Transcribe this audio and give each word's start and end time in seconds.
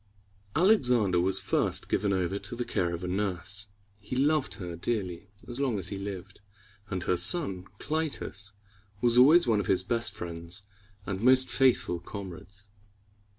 Alexander 0.55 1.19
was 1.19 1.39
first 1.39 1.87
given 1.87 2.11
over 2.11 2.39
to 2.39 2.55
the 2.55 2.65
care 2.65 2.91
of 2.91 3.03
a 3.03 3.07
nurse. 3.07 3.67
He 3.99 4.15
loved 4.15 4.55
her 4.55 4.75
dearly 4.75 5.29
as 5.47 5.59
long 5.59 5.77
as 5.77 5.89
he 5.89 5.97
lived, 5.99 6.41
and 6.89 7.03
her 7.03 7.15
son 7.15 7.65
Cly´tus 7.77 8.53
was 8.99 9.19
always 9.19 9.45
one 9.45 9.59
of 9.59 9.67
his 9.67 9.83
best 9.83 10.13
friends 10.13 10.63
and 11.05 11.21
most 11.21 11.47
faithful 11.49 11.99
comrades. 11.99 12.69